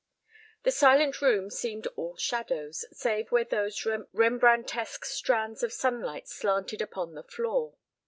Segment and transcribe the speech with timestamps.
[0.63, 3.77] The silent room seemed all shadows, save where those
[4.15, 7.75] Rembrandtesque strands of sunlight slanted upon the floor.